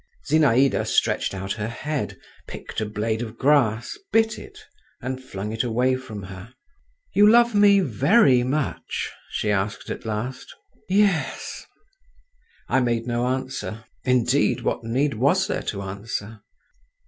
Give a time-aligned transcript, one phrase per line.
[0.27, 2.17] Zinaïda stretched out her head,
[2.47, 4.57] picked a blade of grass, bit it
[4.99, 6.55] and flung it away from her.
[7.13, 10.51] "You love me very much?" she asked at last.
[10.89, 11.67] "Yes."
[12.67, 16.41] I made no answer—indeed, what need was there to answer?